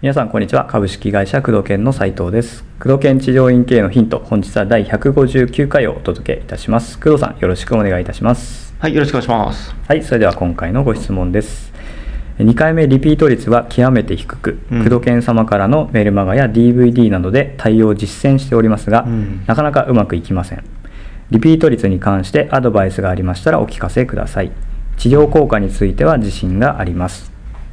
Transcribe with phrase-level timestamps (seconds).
[0.00, 0.64] 皆さんこんにちは。
[0.64, 2.64] 株式会社工藤研の斉藤です。
[2.80, 6.98] 工藤研治療院系のヒント本日は第159回をお届けいたします。
[6.98, 8.74] 工藤さんよろしくお願いいたします。
[8.78, 9.74] はい、よろしくお願いします。
[9.86, 11.72] はいそれでは今回のご質問です。
[12.38, 14.84] 2回目リピート率は極めて低く、うん。
[14.84, 19.44] 工藤研様からのメルマガや DVD などで対応を実践しておりますが、うん。
[19.46, 20.77] なかなかうまくいきません
[21.30, 24.52] リピート率に関してアドバイスがありましたらお聞かせください
[24.96, 27.30] 治療効果については自信があります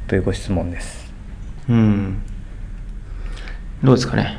[0.08, 1.06] というご質問です
[1.68, 2.22] うん。
[3.82, 4.38] どうですかね。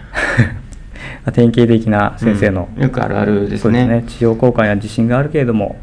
[1.26, 4.04] まあ典型的な先生の、うんよくあるあるですそうですねね。
[4.08, 5.78] 治療効果には自信があるけれども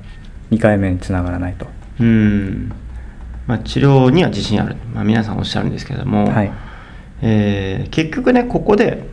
[0.51, 1.66] 2回目につながらないと
[2.01, 2.73] うん。
[3.47, 4.77] まあ、治療には自信ある。
[4.95, 6.51] まあ、皆さんおっしゃるんですけれども、はい
[7.20, 9.05] えー結局ね、ここで、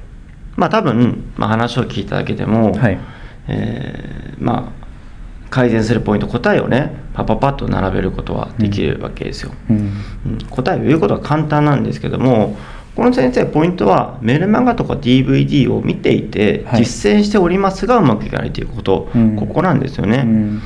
[0.56, 2.98] まあ、多分、まあ、話を聞いただけでも、はい
[3.48, 9.52] えーまあ、改善するポイント、答えをね、パパパッと並べることはできるわけですよ。
[9.70, 9.78] うん。
[10.26, 10.38] うん。
[10.50, 12.58] 答えを言うことは簡単なんですけども
[12.96, 16.86] この先生ポイントはメルマガとか DVD を見ていてはい。
[16.86, 19.36] 実践しておりますがうまくいかないということ、うん。
[19.36, 20.62] ここなんですよね、うん。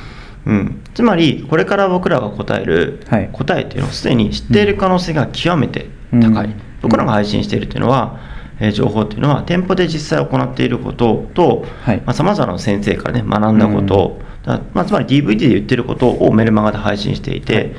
[0.46, 0.82] うん。
[0.94, 3.28] つまりこれから僕らが答えるはい。
[3.32, 6.60] 答えっていうのをすでに知っている可能性が極めて高い、うん。
[6.82, 8.20] 僕らが配信しているっていうのは、
[8.60, 12.02] えー情報っていうのは店舗で実際行っていることとはい。
[12.12, 17.72] さまざ、まな先生からね学んだこと、だまあ、つまり DVD で言ってることをメルマガで配信していて、はい。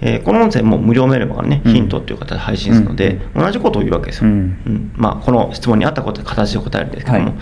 [0.00, 1.72] えーこの音声も無料メルマガのね、うん。
[1.72, 4.34] ヒントっていう形で配信するので、同じことを言うわけですよ、うん。
[4.66, 4.92] うん。
[4.96, 7.34] まあ、この質問に合ったことで形で答えるんですけども、はい。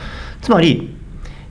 [0.42, 0.94] つまり、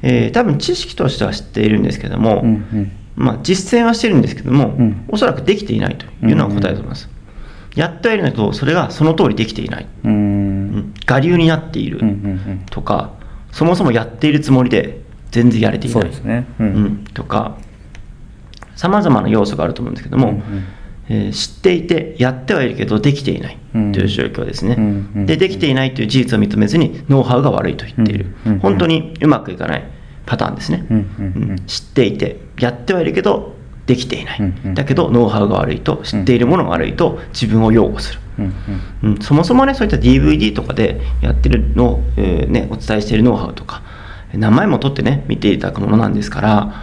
[0.01, 2.91] えー多分知識としては知っているんですけども、うんうん。
[3.15, 5.05] まあ、実践はしてるんですけども、うん。
[5.09, 7.09] おそらくできていないというのが答えだと思います、
[7.75, 10.24] やってはいるんだけどそれがその通りできていない、ううんん
[11.09, 12.01] 我流になっている
[12.71, 13.11] とか、
[13.51, 16.45] そもそもやっているつもりで全然やれていないそうですね。
[16.59, 16.85] ううん。
[16.85, 17.57] んとか
[18.75, 20.43] さまざまな要素があると思うんですけども、うんうん。
[21.07, 23.95] えー知っていてやってはいるけどできていないとうん。
[23.95, 24.83] いう状況ですね、うん
[25.15, 28.59] うんでできていないという事実を認めずにノウハウが悪いと言っている、うんうん。
[28.59, 29.83] 本当にうまくいかない
[30.25, 31.05] パターンですね、うんうん
[31.43, 31.49] うん。
[31.51, 31.55] うん。
[31.67, 33.54] 知っていてやってはいるけど
[33.85, 34.73] できていない、うんうん。
[34.73, 38.53] だけどノウハウが悪いと知っているものが悪いと自分を擁護する、うん
[39.03, 43.83] うん、そもそもねそういった DVD とかでやってるのを、えーね、お伝えしているノウハウとか
[44.33, 46.73] 名前も取ってね見ていただくものなんですから、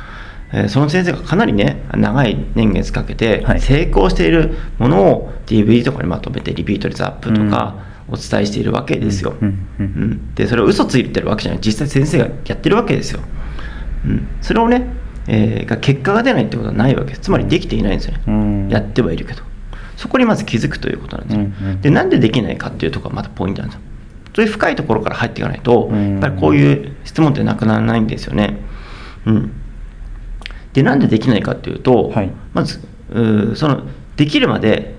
[0.52, 3.60] えーその先生がかなりね長い年月かけてはい。
[3.60, 7.76] 成功しているものを DVD とかにまとめてリピート率アップとか
[8.08, 9.84] お伝えしているわけですよ、うんうん。
[9.84, 10.34] うん。
[10.34, 11.60] でそれを嘘ついてるわけじゃない。
[11.64, 13.20] 実際先生がやってるわけですよ、
[14.04, 14.86] うん、それをね、
[15.28, 17.21] えーが結果が出ないってことはないわけです。
[17.22, 18.69] つまりできていないんですよね、うん。
[18.69, 19.43] やってはいるけど。
[19.97, 23.83] そこにまず気づくということなんですよ、うんうんでなんでできないかっていうところがまたポイントなんですよ。
[24.34, 28.56] そういう深いところから入っていかないと、うんやっぱりこういう質問ってなくならないんですよね。
[29.27, 29.53] うん。
[30.72, 32.31] でなんでできないかっていうと、はい。
[32.54, 33.83] まずうーその
[34.16, 34.94] できるまで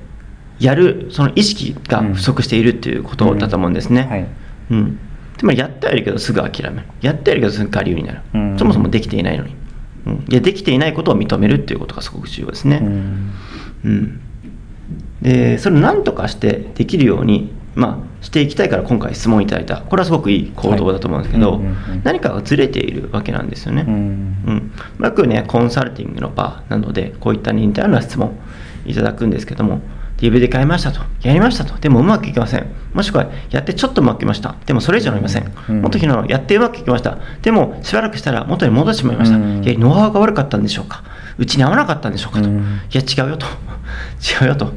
[0.59, 4.27] やるその意識が不足しているっていうことだと思うんですね、うんはい。
[4.71, 4.99] うん、
[5.37, 6.87] つまりやってはいるけどすぐ諦める。
[7.01, 8.59] やってはいるけどすぐ我流になる、うん。
[8.59, 9.55] そもそもできていないのに、
[10.05, 13.31] うん、でできていないことを認めるっていうことがすごく重要ですね、うん。
[13.85, 14.21] うん、
[15.21, 19.77] でそれを何とかしてできるように、まあ、していきたいから今回質問いただいた。
[19.81, 23.93] これはすごくいい行動だと思うんですけど、はいうんうんうん何かがずれているわけなんですよね、うん。
[23.93, 24.71] うん。
[24.97, 28.37] まあよくねコンサルティングの場などでこういった似たような質問
[28.85, 29.81] いただくんですけども
[30.23, 31.01] DVD 買いましたと。
[31.21, 31.77] やりましたと。
[31.77, 32.65] でもうまくいきません。
[32.93, 34.55] もしくはやってちょっとうまくいきました。
[34.65, 35.81] でもそれ以上ありません、うん。
[35.81, 37.17] もっと昨日やってうまくいきました。
[37.41, 39.63] でもしばらくしたら元に戻してしまいました、うん。
[39.63, 41.03] いやノウハウが悪かったんでしょうか。
[41.37, 42.59] うちに合わなかったんでしょうかと、うん。
[42.59, 42.61] い
[42.93, 43.45] や違うよと。
[44.41, 44.73] 違うよと、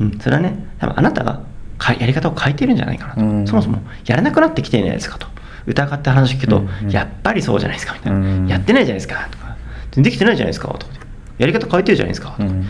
[0.00, 1.40] うん、それはね多分あなたが
[1.78, 3.46] かやり方を変えているんじゃないかなと、うん。
[3.46, 5.26] そもそもやらなくなってきていないですかと。
[5.66, 8.46] 疑って話を聞くと、やっぱりそうじゃないですかみたいな、うん。
[8.48, 9.56] やってないじゃないですかとか。
[9.96, 10.92] できてないじゃないですかとか。
[11.38, 12.66] やり方変えてるじゃないですかとか、うん。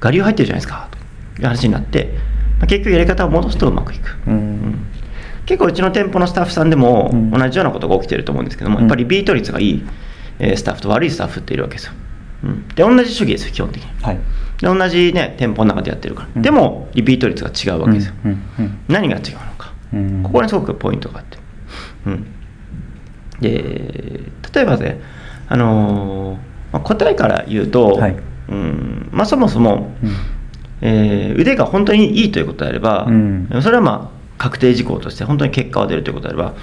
[0.00, 0.97] 我流入ってるじゃないですかという
[1.42, 2.14] 話になって、
[2.58, 4.36] まあ、結局やり方を戻すとうまくいく、ううん。
[4.70, 4.86] ん
[5.46, 7.30] 結構うちの店舗のスタッフさんでもうん。
[7.30, 8.82] 同じようなことが起きてると思うんですけども、うん。
[8.82, 9.86] やっぱりビート率がいい
[10.40, 11.92] えースタッフと悪いスタッフっているわけですよ、
[12.44, 14.02] うん、で同じ主義ですよ基本的に。
[14.02, 14.18] はい。
[14.60, 16.42] で同じね店舗の中でやってるから、うん。
[16.42, 18.14] でもリピート率が違うわけですよ、
[18.88, 20.22] 何が違うのか、うん。
[20.22, 21.38] ここにすごくポイントがあって、
[22.06, 22.26] うん、
[23.40, 24.20] で
[24.54, 25.00] 例えばね、
[25.48, 26.38] あのー
[26.72, 28.16] まあ、答えから言うと、はい。
[28.48, 29.08] うん。
[29.12, 30.10] まあ、そもそも、うん
[30.80, 33.48] えー腕が本当にいいということであれば、うん。
[33.62, 36.54] それはまあ確定事項として本当に結果が出るということであれば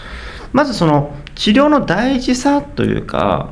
[0.53, 3.51] まずその治療の大事さというか、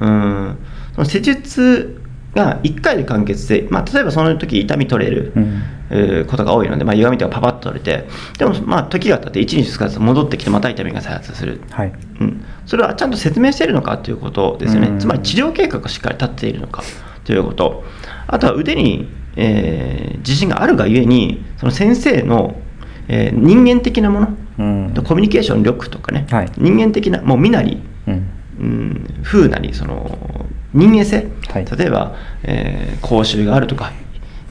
[0.00, 0.58] うん、
[0.94, 2.02] その施術
[2.34, 5.62] が1回で完結で、まあ、例えばその時痛み取れる、うん。
[5.92, 8.08] えーことが多いので、まあ、歪みとかパパッと取れて
[8.38, 11.92] でもまあ時が経って1日2日戻ってきてまた痛みが再発する、はい。
[12.20, 14.98] うん、それはちゃんと説明しているのかということですよね、うん。
[15.00, 16.84] つまり治療計画がしっかり立っているのか
[17.24, 17.82] ということ。
[18.28, 22.60] あとは腕に、えー自信があるがゆえにその先生の、
[23.08, 24.28] えー人間的なもの、
[24.58, 24.94] うん。
[25.04, 26.52] コミュニケーション力とかね、はい。
[26.58, 28.26] 人間的なもう身なりうん。
[28.60, 31.64] うん、風なりその人間性、はい。
[31.64, 33.92] 例えば、えー口臭があるとか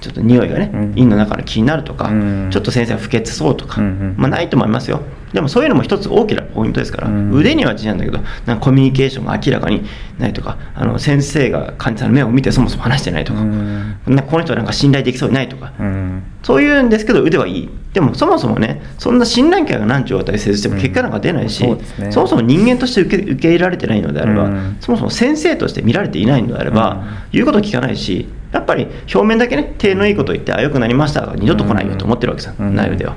[0.01, 0.89] ちょっと匂いがね、うん。
[0.91, 2.49] 陰の中の気になるとか、うん。
[2.51, 4.15] ちょっと先生が不潔そうとか、うんうん。
[4.17, 5.01] まあ、ないと思いますよ
[5.33, 7.33] でもそういうのも一つ大きなポイントですから、うん。
[7.33, 9.83] 腕には自信なんだけどなんかコミュニケーションが明らかに
[10.17, 13.99] ないとかあの先生が患者さんの目を見てそもそも話してないとか、うん。
[14.07, 16.23] なんかこの人はなんか信頼できそうにないとか、うん。
[16.43, 17.69] そういうんですけど腕はいい。
[17.93, 22.11] でもそもそもねそんな信頼感が何状態設しても結果なんか出ないし、うんそね。
[22.11, 24.77] そもそも人間として受け受け入れられてないのであれば、うん。
[24.79, 32.75] そもそも先生として見られていないのであれば、言うこと聞かないしやっぱり表面だけね手のいいこと言ってあ良くなりましたが二度と来ないよと思ってるわけですよ、うん。
[32.75, 33.15] 内部では。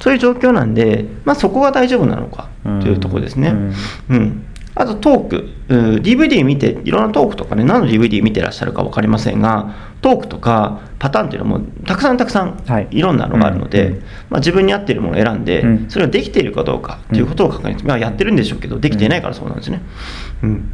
[0.00, 3.48] そういう状況なんで、まあ、そこが大丈夫なのかというところですね。
[3.48, 3.74] うん。
[4.10, 4.46] うん。
[4.74, 5.94] あとトーク、うん。
[5.96, 12.88] DVD 見て、いろんなトークとかね、何の DVD 見てらっしゃるか分かりませんが、トークとかパターンっていうのもたくさんたくさんはい。
[12.90, 13.92] いろんなのがあるので、うん。
[13.94, 14.00] うん。
[14.30, 15.86] まあ、自分に合っているものを選んで、うん。
[15.88, 19.80] それができているかどうかということを確認、まあ、やってるんでしょうけど、できていないからそうなんですね。
[20.42, 20.70] うん。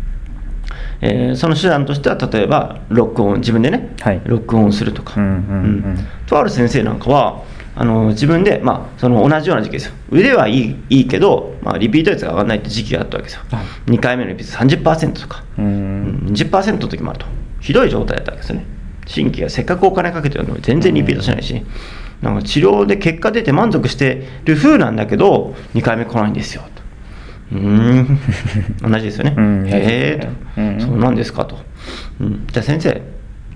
[1.01, 4.21] えーその手段としては、例えば、録音、自分でね、はい。
[4.25, 5.33] 録音するとか、うんうん。
[5.33, 5.99] うん。
[6.27, 7.43] とある先生なんかは、
[7.75, 13.91] あの自分で、まあ、その同じような時期ですよ、腕はいいいいけど、まあ、リピート率が上がらないって時期があったわけですよ、はい。
[13.91, 17.27] 2回目のリピート30%とか、ううんん、20%の時もあると、
[17.61, 18.67] ひどい状態だったわけですよね、
[19.07, 21.63] 新規がせっかくお金かけてるのに全然リピートしないし、
[22.21, 26.83] なんか治療で結果出て満足してる風なんだけど、2回目来ないんですよと。
[27.57, 28.19] うーん。
[28.81, 29.35] 同じですよね。
[29.37, 29.67] うん。
[29.67, 30.81] へえと、うん。
[30.81, 31.59] そうなんですかと、
[32.21, 32.47] うん。
[32.47, 33.03] じゃあ先生、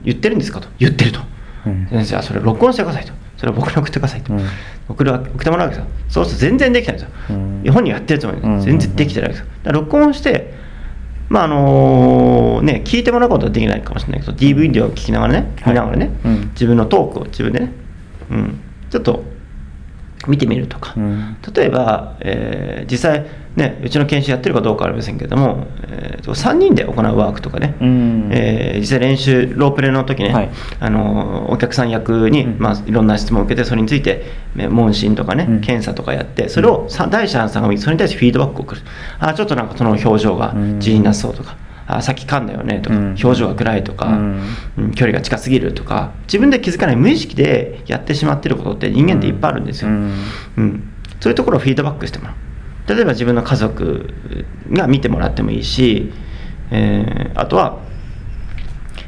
[0.04, 1.20] 言ってるんですかと、言ってると。
[1.66, 1.86] うん。
[1.90, 3.12] 先生はそれ録音してくださいと。
[3.36, 4.32] それを僕に送ってくださいと。
[4.32, 4.40] うん
[4.88, 5.90] 送るわ送ってもらうわけですよ。
[6.08, 7.10] そうすると全然できないんですよ。
[7.30, 9.52] うん本人やってるつもりでうん全然できてないわけですよ。
[9.64, 10.54] だから録音して、
[11.28, 17.72] まああのね、聞いてもらうことはできないかもしれないけど、DVD を聞きながらね、はい見ながらね、うん自分のトークを自分でね、
[18.30, 18.60] うん、
[18.90, 19.24] ちょっと
[20.28, 21.36] 見てみるとか、うん。
[21.54, 23.26] 例えば、えー実際、
[23.56, 28.28] ね、うちの研修やってるかどうかはありませんけれども、えーと3人で行うワークとかね、うん。
[28.32, 30.50] えー実際練習、ロープレの時ね、はい。
[30.80, 32.58] あのお客さん役に、うん。
[32.58, 34.24] まあ、いろんな質問を受けて、それについて、
[34.54, 35.60] ね問診とかね、うん。
[35.60, 38.82] 検査とかやって、それをさ第三者が見て、それに対してフィードバックを送る、
[39.18, 40.80] あちょっとなんかその表情がうん。
[40.80, 43.04] 地になそうとか、あさっき噛んだよねとか、うん。
[43.22, 44.42] 表情が暗いとか、うん。
[44.78, 49.88] うん距離が近すぎるとか、自分で気づかない、無意識でやってしまっていることって人間っていっぱいあるんですよ。
[49.88, 50.12] うん。
[50.56, 52.94] うん、そういうところをフィードバックしてもらう。
[52.94, 54.14] 例えば自分の家族
[54.72, 56.12] が見てもらってもいいし、
[56.70, 57.80] えーあとは、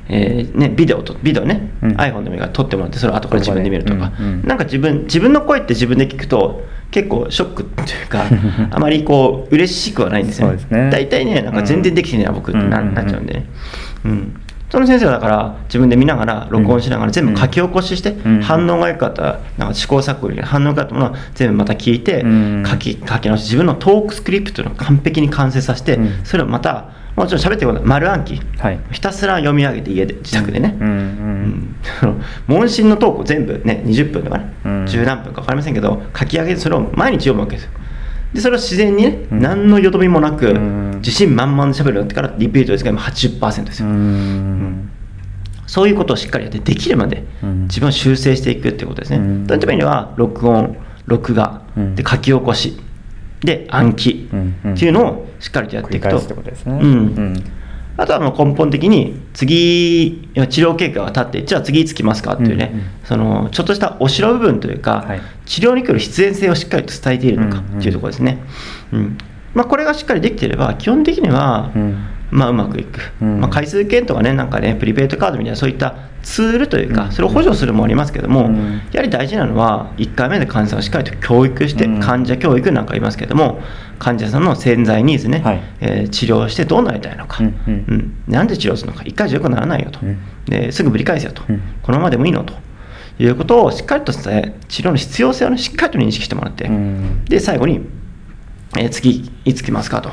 [0.08, 1.90] えーね、ビデオとビデオね、うん。
[1.96, 4.42] iPhone でもいいから撮ってもらってそれを後から自分で見るとか、うんうん。
[4.46, 8.24] なんか自分自分の声って自分で聞くと結構ショックというか
[8.70, 10.90] あまりこう嬉しくはないんですよね。
[10.90, 12.94] 大体ねなんか全然できてないな、僕ってな,、うん。
[12.94, 13.34] なっちゃうんで。
[13.34, 13.46] ね、
[14.04, 14.40] うん、
[14.70, 18.42] その先生はだから自分で見ながら録音しながら全部書き起こしして、うん。
[18.42, 22.64] 反応が良かったなんか試行錯誤で反応が良かったものは全部また聞いて、うん。
[22.66, 26.10] 書き書き直し自分のトークスクリプトを完璧に完成させて、うん。
[26.24, 28.80] それをまたもちろん喋ってることは丸暗記、はい。
[28.90, 31.76] ひたすら読み上げて家で自宅でね、うんうん
[32.46, 34.86] 問診のトークを全部ね20分とかね、うん。
[34.86, 37.70] 十何分か分かりませんけど書き上げてそれを毎日読むわけですよ。
[38.32, 39.40] でそれを自然にね、うん。
[39.40, 40.90] 何のよどみもなく、うん。
[40.98, 44.90] 自信満々で喋るようになってからリピートですが今80%ですよ、うん。
[45.66, 47.62] そういうことをしっかりやってできるまでうん。
[47.62, 49.18] 自分を修正していくっていうことですね。
[49.18, 49.46] うん。
[49.46, 50.76] そのためには録音、
[51.06, 51.94] 録画、うん。
[51.94, 52.78] で書き起こし、
[53.40, 56.16] で暗記っていうのをしっかりとやっていくと。
[58.00, 65.20] あとはもう根本的に次治療経過が立ってじゃあ次いつ来ますかっていうね、うんうんそのちょっとしたお城部分というか、はい。
[65.46, 68.38] 治療に来る必然性をしっかりと伝えているのかっていうところですね。
[68.92, 69.18] うん。
[69.54, 73.40] まあ、これがしっかりできていれば基本的には、うんまあ、うまくいく、うん。
[73.40, 77.12] まあ、回数券とかね、なんかね、プリペイトカードみたいな、そういったツールというか、うん。
[77.12, 78.82] それを補助するもありますけども、うん。
[78.92, 82.00] やはり大事なのは、1回目で患者さんをしっかりと教育して、うん。
[82.00, 83.60] 患者教育なんか言いますけども、
[83.98, 85.62] 患者さんの潜在ニーズね、はい。
[85.80, 88.14] えー治療してどうなりたいのか、うんうん。
[88.26, 90.18] なんで治療するのか、1回じゃよくならないよと、うん。
[90.46, 91.62] ですぐぶり返せよと、うん。
[91.82, 92.54] このままでもいいのと。
[93.20, 97.24] いうことをしっかりと伝え、治療の必要性を、ね、しっかりと認識してもらって、うん。
[97.24, 97.80] で最後に、
[98.76, 100.10] えー次いつ来ますかと。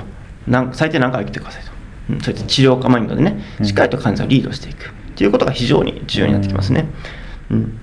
[0.47, 1.74] なん最低何回来てくださいと、うん、
[2.07, 3.65] そういった治療家マインドでねうん。
[3.65, 4.93] しっかりと患者さんをリードしていく。
[5.15, 6.85] ということが非常に重要になってきますね、
[7.49, 7.79] うん。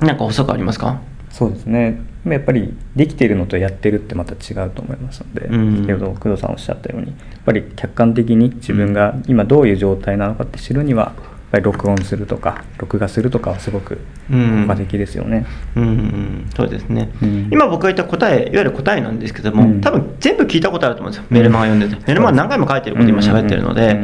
[0.00, 1.00] なんか補足ありますか？
[1.30, 2.00] そうですね。
[2.26, 5.76] やっぱりできているのとやってるってまた違うと思いますので、うん。
[5.86, 7.16] 先ほど工藤さんおっしゃったようにやっ
[7.46, 11.14] ぱり客観的に自分が今どういう状態なのかって知るには
[11.50, 13.98] ぱり録音するとか録画するとかはすごく
[14.30, 14.62] うん。
[14.62, 15.46] 効果的ですよね。
[15.76, 17.48] うんうん、そうですね、うん。
[17.50, 19.80] 今僕が言った答え、いわゆる答えなんですけども、うん。
[19.80, 24.00] 多分全部聞いたことあると思うんですよ、メルマガ読んでて、メルマガ何回も書いてること今喋ってるので、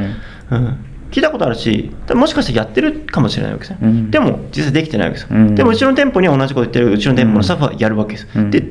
[0.51, 0.77] うん
[1.09, 4.11] 聞いたことあるし、もしかしたらやってるかもしれないわけですよ、うん。
[4.11, 5.55] でも実際できてないわけですよ、うん。
[5.55, 8.51] でもうちの店舗には同じこと言ってるうちの店舗のスタッフはやるわけです、うん。
[8.51, 8.63] で、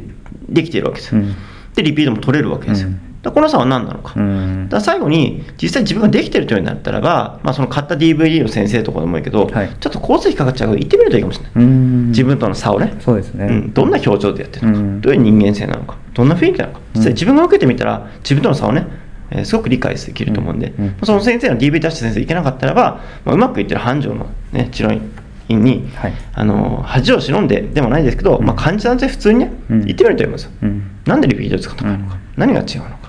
[0.50, 1.34] できているわけです、うん。
[1.74, 2.84] で、リピートも取れるわけです。
[2.84, 4.13] よ、うんだこの差は何なのか。
[4.15, 4.65] うん。
[4.65, 9.70] だから最後に実際自分ができてるというようになったらば、まあ、その買った DVD の先生とかでもいいけど、はい。
[9.79, 12.08] ちょっと交通費かかっちゃうから行ってみるといいかもしれない、うん。
[12.10, 12.96] 自分との差をね。
[13.00, 15.01] そうですね、うん、どんな表情でやってるのか、うん。
[15.01, 15.98] どういう人間性なのか。
[16.13, 16.79] どんな雰囲気なのか。
[16.94, 18.86] 実際自分が受けてみたら自分との差をね、
[19.32, 20.86] えーすごく理解できると思うんで、うん。
[20.86, 20.96] うん。
[21.03, 25.01] その先生の DV 出した先生いけなかったらば、まあ、うまくいってる繁盛の、ね、治療
[25.50, 26.13] 院に、はい。
[26.34, 28.46] あの恥を忍んででもないですけど、うん。
[28.46, 29.79] まあ、患者さんとして普通にね、うん。
[29.79, 30.91] 行ってみるといいんですよ、うん。
[31.05, 32.20] なんでリピート使ったのか、うん。
[32.38, 33.05] 何が違うのか、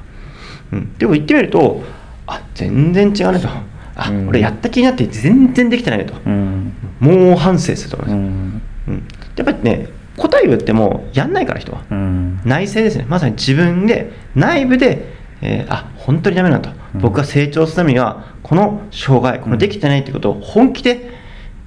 [0.72, 1.82] うん、でも行ってみると
[2.26, 3.48] あ全然違うねと。
[3.94, 4.28] あ、うん。
[4.28, 6.72] 俺やった気になって全然できてないねと、うん。
[7.00, 8.62] もう反省すると思います、うん。
[8.88, 12.40] うん、やっぱりね答えを言ってもやんないから人は、うん。
[12.44, 13.06] 内政ですね。
[13.08, 17.00] まさに自分で内部で、えーあ本当にダメなんだと、うん。
[17.00, 21.10] 僕が成長するためにはこの障害このできてないってことを本気で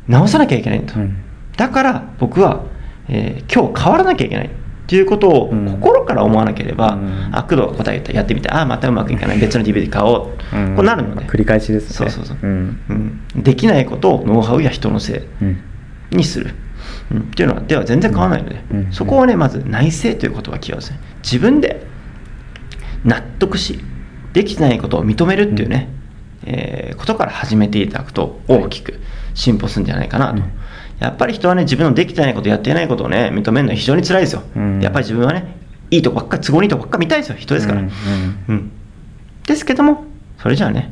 [0.08, 1.18] 直さなきゃいけないんだと、うん。
[1.58, 2.64] だから僕は、
[3.08, 4.50] えー今日変わらなきゃいけない
[4.90, 5.66] っていうことをうん。
[5.70, 7.30] 心から思わなければ、うん。
[7.32, 10.76] あ工藤が答え言ったやってみてああまたうまくいかない別の DVD 買おう、うん。
[10.76, 11.94] こうなるので、繰り返しですね。
[11.94, 12.38] そうそうそう。
[12.42, 12.82] うん。
[12.90, 12.94] う
[13.40, 15.58] ん、できないことをノウハウや人のせいうん。
[16.10, 16.56] にする、
[17.12, 18.78] うん、っていうのはでは全然変わらないので、うん。
[18.78, 18.92] うん。
[18.92, 21.00] そこはねまず内政という言葉がキーワードですね。
[21.22, 21.86] 自分で
[23.06, 23.80] 納得し
[24.34, 25.88] できてないことを認めるっていうね、
[26.46, 29.00] えーことから始めていただくと大きく
[29.36, 30.52] 進歩するんじゃないかなと、うん
[31.00, 34.82] やっぱり人はね自分のできてないことやっていないことをね認めるのは非常に辛いですよ、うん。
[34.82, 35.58] やっぱり自分はね
[35.92, 37.90] いいとこばっかり都合のいいとこばっかり見たいですよ人ですから、うん
[38.50, 38.72] うん
[39.48, 40.06] ですけども
[40.38, 40.92] それじゃあね、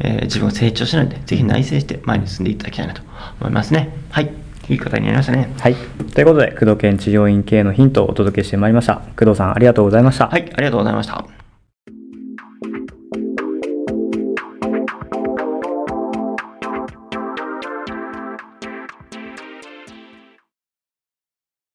[0.00, 3.02] えー自分が成長しないのでぜひ内省して前に進んでいただきたいなと
[3.40, 3.96] 思いますね。
[4.10, 4.30] はい。
[4.68, 5.54] いい答えになりましたね。
[5.58, 5.74] はい。
[6.14, 8.96] ということで工藤研治療院系のヒントをお届けしてまいりました。
[9.16, 10.26] 工藤さんありがとうございました。
[10.28, 11.35] はいありがとうございました